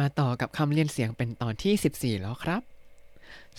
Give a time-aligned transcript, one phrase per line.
[0.00, 2.62] มาต่อกับคำเลียนเสียงเป็นตอนที่ 14 แล้วครับ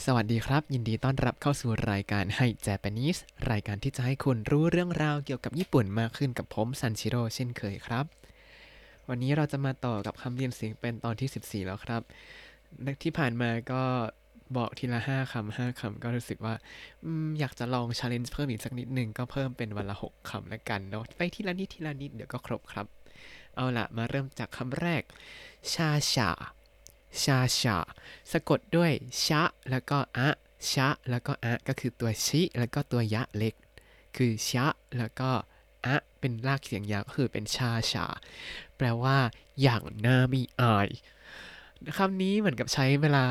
[0.05, 3.17] สวัสดีครับ ยินดีต้อนรับเข้าสู่รายการ Hai Japanese
[3.51, 8.05] รายการที่จะให้คุณรู้เรื่องราวเกี่ยวกับญี่ปุ่นมากขึ้นกับผมซันชิโร่เช่นเคยครับ
[9.09, 12.01] วันนี้เราจะมาต่อกับคำเลียนเสียงเป็นตอนที่ 14 แล้วครับ
[13.03, 13.81] ที่ผ่านมาก็
[14.57, 16.53] บอกทีละ5คำ5คำก็รู้สึกว่า
[17.39, 22.87] อยากจะลอง challenge เพิ่มอีกสักนิดหนึ่งก็เพิ่มเป็นวันละ6คำแล้วกันเนาะไปทีละนิดทีละนิดเดี๋ยวก็ครบครับ
[23.57, 25.03] เอาละมาเริ่มจากคำแรก
[25.73, 26.29] ชาชา
[27.23, 27.77] ชาชา
[28.31, 28.91] สะกดด้วย
[29.25, 30.29] ชะ แล้วก็อะ
[30.71, 33.53] ชะ แล้วก็อะ ก็คือตัวชิ แล้วก็ตัวยะเล็ก
[34.17, 35.31] คือชะ แล้วก็
[35.85, 38.05] อะเป็นรากเสียงยาวก็คือเป็นชาชา
[38.77, 39.17] แปลว่า
[39.61, 40.89] อย่างน่ามีอาย
[41.97, 43.25] คำนี้เหมือนกับใช้เวลา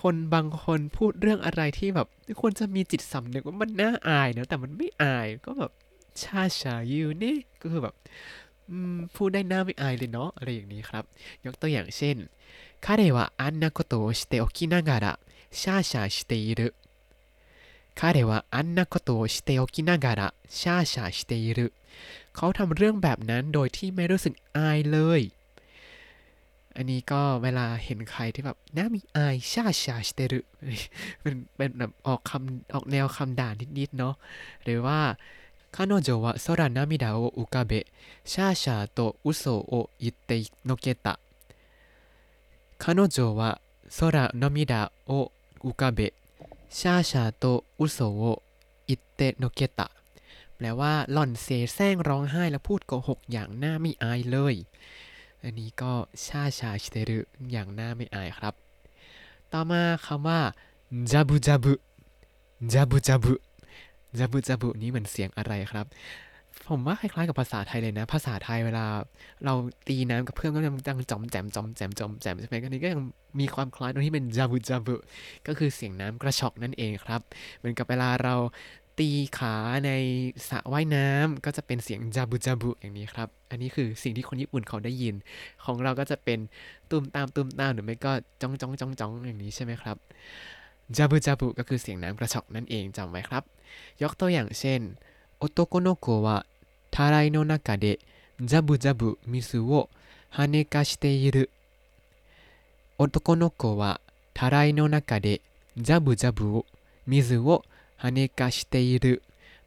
[0.00, 2.08] คนบางคนพูดเรื่องอะไรที่แบบ
[2.40, 5.72] ควรจะมีจิตสำนึกว่ามันน่าอายนะแต่มันไม่อายก็แบบ
[6.22, 7.94] ชาชาอยู่นี่ก็คือแบบ
[9.15, 11.03] พูดได้หน้าไม่อายเลยเนาะอะไรอย่างนี้ครับ
[11.45, 12.17] ยกตัวอย่างเช่น
[12.85, 15.19] 彼はあんなことをしておきながら
[15.51, 16.75] シャーシャーしている
[17.95, 21.73] 彼はあんなことをしておきながらシャーシャーしている
[22.35, 25.21] เขาทำเรื่องแบบนั้นโดยที่ไม่รู้สึกอายเลย
[26.75, 30.39] อันนี้ก็เวลาเห็นใครที่แบบน่ามีอายชาชาสเตรุ
[31.21, 34.15] เป็นเป็นแบบออกคำออกแนวคำด่านิดๆเนาะ
[34.63, 34.99] หรือว่า
[35.71, 37.85] 彼女は空涙を浮かべ
[38.23, 41.19] シャーシャーと嘘を言ってのけた
[42.77, 43.59] 彼女は
[43.99, 45.31] 空涙を
[45.63, 46.13] 浮かべ
[46.69, 48.41] シャーシャーと嘘を
[48.87, 49.91] 言ってのけた
[50.57, 54.55] แปลว่าหล่อนเสแสร้งร้องไห้และพูดโกหกอย่างหน้าไม่อายเลย
[55.43, 55.93] อันนี้ก็
[56.25, 57.19] ชาชาชิเตรุ
[57.51, 58.53] อย่างหน้าไม่อายครับ
[59.51, 60.39] ต่อมาคำว่า
[61.11, 61.73] จับุจับุ
[62.73, 63.33] จับุจับุ
[64.18, 65.86] จับุจับุนี้เหมือนเสียงอะไรครับ
[66.68, 68.84] ผมว่าคล้ายๆกับภาษาไทยเลยนะ ภาษาไทยเวลา
[69.44, 69.54] เรา
[69.88, 73.00] ตีน้ำกับเพื่อนก็ยังดังจอมแจมจอมแจมจอมแจมใช่ไหมกันนี้ก็ยัง
[73.40, 74.94] มีความคล้ายตรงที่เป็นจับุจับุ
[75.46, 77.20] ก็คือเสียงน้ำกระชอกนั่นเองครับ
[77.58, 78.34] เหมือนกับเวลาเรา
[78.98, 79.54] ตีขา
[79.86, 79.90] ใน
[80.48, 85.14] สระว่ายน้ำก็จะเป็นเสียงจับุจับุอย่างนี้ครับ อันนี้คือสิ่งที่คนญี่ปุ่นเขาได้ยิน
[85.64, 86.38] ของเราก็จะเป็น
[86.90, 89.96] ตุ้มตามตุ้มตามหรือไม่ก็จ้องจ้องจ้องจ้องอย่างนี้ใช่ไหมครับ
[90.96, 93.44] じゃぶじゃぶ ก็คือเสียงน้ำกระฉอกนั่นเองจำไว้ครับ
[94.02, 94.80] ยกตัวอย่างเช่น
[95.38, 101.44] 男の子はたらいの中でじゃぶじゃぶ水を跳ねかしている
[102.96, 109.14] 男の子はたらいの中でじゃぶじゃぶ水を跳ねかしている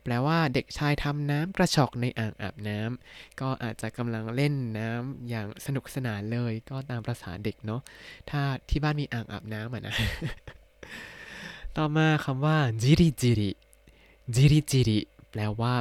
[0.04, 7.82] แปลว่าเด็กชายทำน้ำกระฉอกในอ่างอาบน้ำก็อาจจะกำลังเล่นน้ำอย่างสนุกสนานเลย ก็ตามประษาเด็กเนาะ
[8.30, 9.96] ถ้าที่บ้านมีอ่างอาบน้ำอะนะ
[11.78, 13.52] ต่อมาคำว่าจิริจิริ
[14.36, 15.74] จิริจิริแปลว่า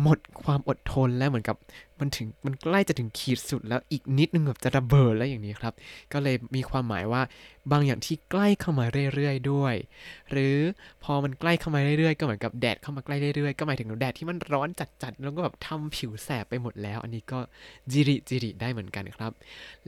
[0.00, 1.56] หมดความอดทนแล้วเหมือนกับ
[2.00, 5.74] มันถึงมันใกล้จะถึงขีดสุดแล้วอีกนิดนึงแบบจะระเบิดแล้วอย่างนี้ครับ
[6.12, 7.22] ก็เลยมีความหมายว่า
[7.72, 9.74] บางอย่างที่ใกล้เข้ามาเรื่อยๆด้วย
[10.30, 10.56] หรือ
[11.04, 14.68] พอมันใกล้เข้ามาเรื่อยๆ ก็เหมือนกับแดดเข้ามาใกล้เรื่อยๆก็หมายถึงแดดที่มันร้อน
[15.02, 17.38] จัดๆแล้วก็แบบทำผิวแสบไปหมดแล้ว อันนี้ก็
[17.92, 19.32] じりじり ได้เหมือนกันครับ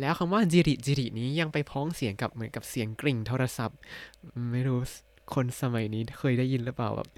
[0.00, 3.78] แล้วคำว่าじりじり นี้ยังไปพ้องเสียงกับเหมือนกับเสียงกริ่งโทรศัพท์
[4.52, 4.80] ไม่รู้
[5.34, 7.08] คนสมัยนี้เคยได้ยินหรือเปล่าแบบ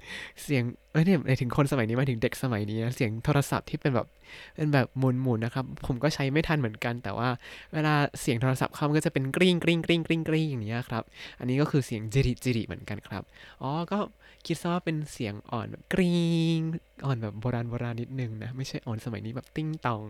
[0.43, 4.07] เสียงเอ้ยเนี่ยหมายถึงคนสมัยนี้มาถึงเด็กสมัยนี้นะเสียงโทรศัพท์ที่เป็นแบบ
[4.55, 7.29] เป็นแบบหมุนๆนะครับ ผมก็ใช้ไม่ทันเหมือนกัน แต่ว่า
[7.73, 11.03] เวลาเสียงโทรศัพท์เข้ามันก็จะเป็นกริ้งกริ้งกริ้งกริ้งกริ้งอย่างนี้ครับ
[11.39, 13.23] อันนี้ก็คือเสียง じりじり เหมือนกันครับ
[13.61, 13.99] อ๋อก็
[14.45, 16.59] คิดซะว่าเป็นเสียงอ่อนแบบกริ้ง
[17.05, 20.03] อ่อนแบบโบราณโบราณนิดนึงนะไม่ใช่ออดสมัยนี้แบบติ้งตอง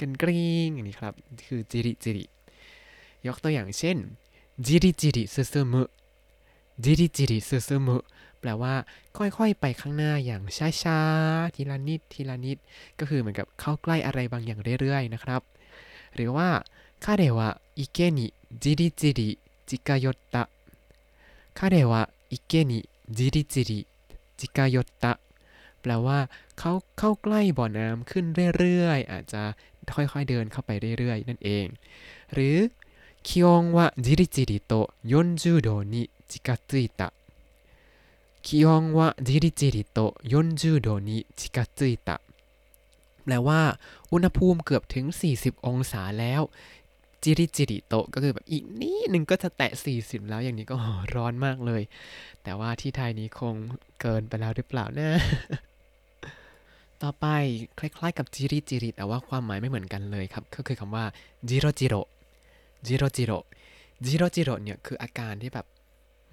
[0.00, 1.14] กันกริ้งอย่างนี้ครับ
[1.48, 2.24] คือ じりじり
[3.26, 3.96] ยกตัวอย่างเช่น
[4.66, 7.96] じりじり進む じりじり進む
[8.40, 8.74] แปลว่า
[9.16, 10.42] ค่อยๆ ไปข้างหน้าอย่าง
[10.82, 12.58] ช้าๆ ทีละนิดทีละนิด
[12.98, 15.42] ก็คือเหมือนกับเข้าใกล้อะไรบางอย่างเรื่อยๆ นะครับ
[16.14, 16.48] หรือว่า
[17.04, 17.48] คาเดวะ
[17.78, 18.26] อิเกนิ
[18.62, 19.30] จิริจิริ
[19.68, 20.42] จิกายตะ
[21.58, 22.80] คาเดวะอิเกนิ
[23.16, 23.80] จิริจิริ
[24.38, 25.12] จิกายตะ
[25.80, 26.18] แปลว่า
[26.58, 28.24] เขาเข้าใกล้บ่อน้ำขึ้น
[28.58, 29.42] เรื่อยๆ อาจจะ
[29.94, 31.66] ค่อยๆ เดินเข้าไปเรื่อยๆ นั่นเอง
[32.32, 32.56] หรือ
[33.26, 34.72] คิองวะจิริจิริโต
[35.12, 37.13] ยนจูโดนิ 近づいた
[38.41, 42.21] 気温はじりじりと40度に近づいた
[43.23, 43.61] แปลว่า
[44.11, 45.05] อุณหภูมิเกือบถึง
[45.35, 46.41] 40 องศาแล้ว
[47.23, 49.71] จิริจิริโตะก็คือแบบอีกนิดนึงก็จะแตะ
[50.01, 50.75] 40 แล้วอย่างนี้ก็
[51.15, 51.81] ร้อนมากเลย
[52.43, 53.55] แต่ว่าที่ไทยนี้คง
[54.01, 55.09] เกินไปแล้วหรือเปล่านะ
[57.01, 57.25] ต่อไป
[57.79, 61.05] คล้ายๆกับจิริจิริแต่ว่าความหมายไม่เหมือนกันเลยครับ ก็คือคำว่า
[61.49, 61.95] จิโรจิโร
[62.85, 63.33] จิโรจิโร
[64.05, 65.65] จิโรจิโรเนี่ยคืออาการที่แบบ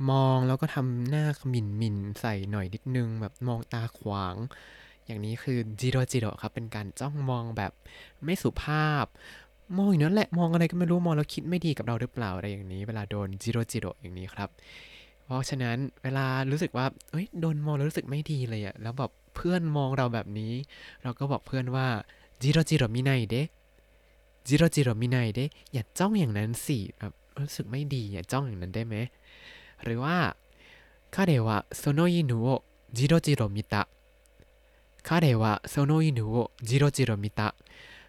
[0.10, 4.36] มองแล้วก็ทำหน้าหมิ่นหมิ่นใส่หน่อยนิดนึง แบบมองตาขวาง
[5.06, 7.72] อย่างนี้คือじろじろ ครับ เป็นการจ้องมองแบบ
[8.24, 9.06] ไม่สุภาพ
[9.78, 14.50] มองอยู่นั่นแหละมองอะไรก็ไม่รู้มองแล้วคิดไม่ดีกับเราหรือเปล่าอะไรอย่างนี้ เวลาโดน じろじろ อย่างนี้ครับ
[15.26, 20.54] เพราะฉะนั้นเวลารู้สึกว่าเอ้ยโดนมองแล้วรู้สึกไม่ดีเลยอะแล้วแบบเพื่อนมองเราแบบนี้
[21.04, 21.88] เราก็บอกเพื่อนว่า
[22.42, 28.96] じろじろ見ないで じろじろ見ないで อย่าจ้องอย่างนั้นสิแบบรู้สึกไม่ดีอย่าจ้องอย่างนั้นได้ไหม
[29.85, 30.19] หรือว่า
[31.11, 33.89] 彼はその犬をじろじろ見た
[35.03, 37.55] 彼はその犬をじろじろ見た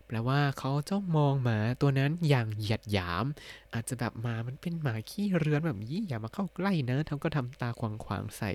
[0.06, 3.26] แปลว่าเขาจ้องมองหมาตัวนั้นอย่างเหยียดหยาม
[3.74, 8.52] อาจจะแบบหมามันเป็นหมาขี้เรือนแบบนี้อย่ามาเข้าใกล้นะทำก็ทำตาขวางขวางๆใส่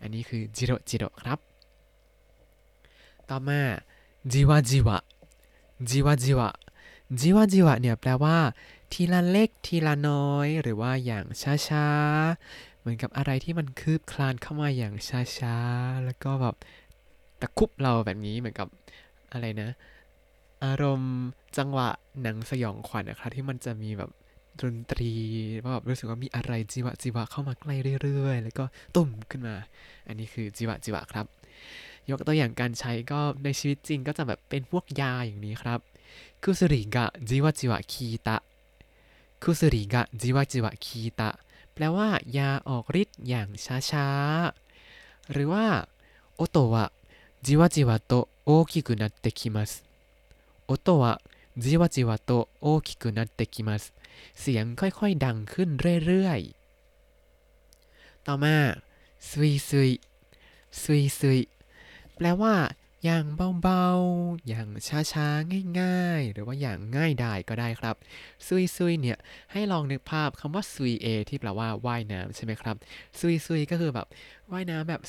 [0.00, 1.38] อันนี้คือจิโรจิโรครับ
[3.28, 3.60] ต่อมา
[4.32, 4.98] จิวาจิวะ
[5.88, 6.48] จิวาจิวะ
[7.19, 8.37] จิวาจิวะเนี่ยแปลว่า
[8.93, 11.25] ทีละเล็กทีละน้อย หรือว่าอย่าง
[11.67, 16.55] ช้าๆ เหมือนกับอะไรที่มันคืบคลานเข้ามาอย่างช้าๆ แล้วก็แบบ
[17.41, 18.67] ตะคุบเราแบบนี้เหมือนกับ
[19.31, 19.69] อะไรนะ
[20.65, 21.15] อารมณ์
[21.57, 21.89] จังหวะ
[22.21, 24.11] หนังสยองขวัญนะครับที่มันจะมีแบบ
[24.61, 25.11] ดนตรี
[25.63, 28.65] ว่าแบบรู้สึกว่ามีอะไรจีวะจีวะเข้ามาใกล้เรื่อยๆ แล้วก็
[28.95, 29.55] ตุ่มขึ้นมา
[30.07, 31.25] อันนี้คือจีวะจีวะครับ
[32.09, 35.79] ยกตัวอย่างการใช้ก็ในชีวิตจริงก็จะแบบเป็นพวกยาอย่างนี้ครับ
[36.43, 38.37] คุสริกะจิวะจิวะคีตะ
[39.41, 41.29] คุสริกะจิวะจิวะคีตะ
[41.73, 43.49] แปลว่า ยาออกฤทธิ์อย่าง
[43.89, 45.65] ช้าๆ หรือว่า
[46.35, 46.85] โอโตะ
[47.45, 48.13] จิวะจิวะโต
[48.43, 49.71] โอคิกุนัตเตคิมัส
[50.65, 51.13] โอโตะ
[51.63, 52.31] จิวะจิวะโต
[52.61, 53.83] โอคิกุนัตเตคิมัส
[54.39, 55.69] เสียงค่อยๆ ดังขึ้น
[56.05, 58.55] เรื่อยๆ ต่อมา
[59.29, 59.89] ซุยซุย
[60.81, 61.39] ซุยซุย
[62.15, 62.55] แปลว่า
[63.05, 63.25] อย่าง
[63.61, 67.95] เบาๆ อย่างช้าๆ ง่ายๆ หรือว่าอย่างง่ายดายก็ได้ครับ
[68.47, 69.17] ซุยซุยเนี่ย
[69.51, 72.75] ให้ลองนึกภาพคำว่าซุยเอที่แปลว่าว่ายน้ำใช่ไหมครับ
[73.19, 74.07] ซุยซุยก็คือแบบ
[74.51, 75.01] ว่ายน้ำแบบ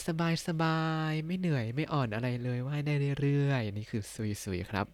[0.47, 4.87] สบายๆ ไม่เหนื่อยไม่อ่อนอะไรเลยว่ายได้เรื่อยๆอันนี้คือซุยซุยครับ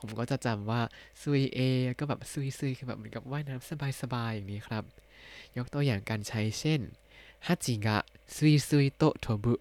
[0.00, 0.80] ผมก็จะจำว่า
[1.22, 1.58] ซุยเอ
[1.98, 4.84] ก็แบบซุยซุยคือแบบเหมือนกับว่ายน้ำสบายๆ อย่างนี้ครับ
[5.56, 6.80] ยกตัวอย่างการใช้เช่น
[7.46, 7.98] ฮัจิกะ
[8.34, 9.54] ซุยซุยโตะโทบุ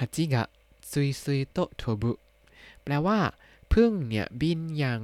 [0.00, 0.44] ฮัจิกะ
[0.90, 2.12] ซุยซุยโตโทบุ
[2.82, 3.18] แปลว่า
[3.72, 5.00] พึ่งเนี่ยบินอย่าง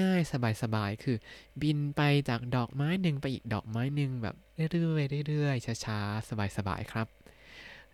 [0.00, 0.32] ง่ายๆ
[0.62, 1.16] สบายๆ คือ
[1.62, 7.06] บินไปจากดอกไม้หนึ่งไปอีกดอกไม้หนึ่งแบบเรื่อยๆเรื่อยๆช้าๆ สบายๆ ครับ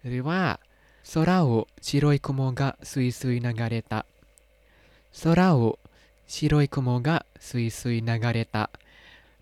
[0.06, 0.40] หรือว่า
[1.08, 1.48] โซราโอ
[1.86, 4.00] ชิโรยคุโมกะซุยซุยนากาเรตะ
[5.16, 5.60] โซราโอ
[6.32, 7.16] ชิโรยคุโมกะ
[7.48, 8.64] ซุยซุยนากาเรตะ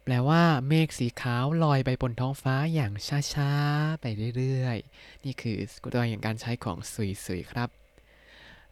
[0.03, 2.93] แปลว่าเมฆสีขาวลอยไปบนท้องฟ้าอย่าง
[3.35, 4.05] ช้าๆ ไป
[4.37, 5.57] เรื่อยๆ นี่คือ
[5.93, 7.78] ตัวอย่างการใช้ของซุยซุยครับ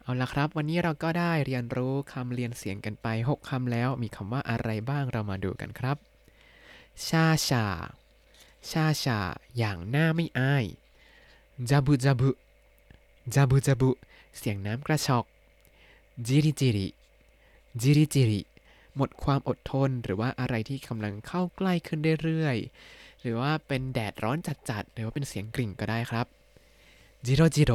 [0.07, 5.97] เอาละครับ วันนี้เราก็ได้เรียนรู้คำเรียนเสียงกันไป 6คำแล้ว มีคำว่าอะไรบ้างเรามาดูกันครับ
[7.07, 7.65] ชาชา
[8.71, 9.19] ชาชา
[9.59, 10.65] อย่างหน้าไม่อาย
[11.71, 12.31] จับุจับุ
[13.35, 13.91] จับุจับุ
[14.39, 15.25] เสียงน้ำกระชอก
[16.27, 16.87] จิริจิริ
[17.81, 18.41] じりじり
[18.97, 24.39] หมดความอดทนหรือว่าอะไรที่กำลังเข้าใกล้ขึ้นเรื่อยๆ หรือว่าเป็นแดดร้อน
[24.71, 26.27] จัดๆ หรือว่าเป็นเสียงกริ่งก็ได้ครับ
[27.27, 27.73] じろじろ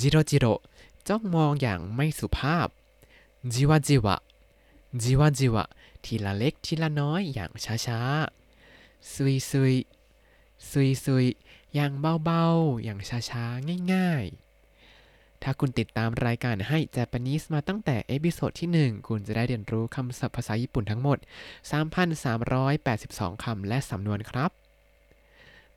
[0.00, 0.46] じろじろ
[1.08, 2.68] จ้องมองอย่างไม่สุภาพ
[3.52, 4.16] จิวะจิวะ
[5.02, 5.64] จิวะจิวะ
[6.04, 7.50] ทีละเล็กทีละน้อยอย่าง
[7.86, 11.26] ช้าๆすいすい すいすい
[11.74, 11.92] อย่าง
[12.24, 12.98] เบาๆ อย่าง
[13.30, 21.18] ช้าๆ ง่ายๆ ถ้าคุณติดตามรายการให้ Japanese มาตั้งแต่ episode ที่ 1 คุณจะได้เรียนรู้คำศัพท์ภาษาญี่ปุ่นทั้งหมด
[22.10, 24.50] 3,382 คำและสำนวนครับ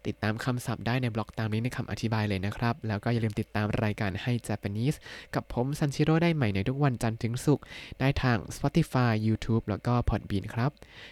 [0.08, 4.98] ติดตามคำศัพท์ได้ในบล็อกตามนี้ในคำอธิบายเลยนะครับ แล้วก็อย่าลืมติดตามรายการให้ Japanese
[5.36, 7.66] กับผมซันชิโร่ได้ใหม่ในทุกวันจันทร์ถึงศุกร์
[8.00, 10.72] ได้ทาง Spotify YouTube แล้วก็ Podbean ครับ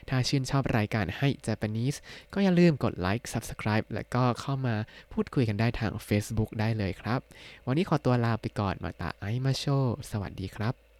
[0.10, 1.98] ถ้าชื่นชอบรายการให้ Japanese
[2.34, 4.76] ก็อย่าลืมกดไลค์ Subscribe แล้วก็เข้ามา
[5.14, 7.20] พูดคุยกันได้ทาง Facebook ได้เลยครับ
[7.68, 9.66] วันนี้ขอตัวลาไปก่อนมาตาไอมาโช
[10.12, 10.91] สวัสดีครับ